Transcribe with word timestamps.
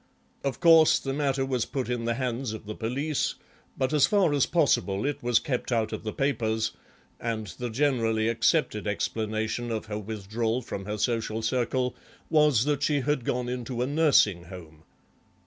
Of 0.43 0.59
course 0.59 0.97
the 0.97 1.13
matter 1.13 1.45
was 1.45 1.65
put 1.65 1.87
in 1.87 2.05
the 2.05 2.15
hands 2.15 2.53
of 2.53 2.65
the 2.65 2.73
police, 2.73 3.35
but 3.77 3.93
as 3.93 4.07
far 4.07 4.33
as 4.33 4.47
possible 4.47 5.05
it 5.05 5.21
was 5.21 5.37
kept 5.37 5.71
out 5.71 5.93
of 5.93 6.01
the 6.01 6.11
papers, 6.11 6.71
and 7.19 7.45
the 7.59 7.69
generally 7.69 8.27
accepted 8.27 8.87
explanation 8.87 9.69
of 9.69 9.85
her 9.85 9.99
withdrawal 9.99 10.63
from 10.63 10.85
her 10.85 10.97
social 10.97 11.43
circle 11.43 11.95
was 12.31 12.65
that 12.65 12.81
she 12.81 13.01
had 13.01 13.23
gone 13.23 13.47
into 13.47 13.83
a 13.83 13.85
nursing 13.85 14.45
home." 14.45 14.85